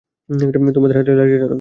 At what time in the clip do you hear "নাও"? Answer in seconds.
1.37-1.49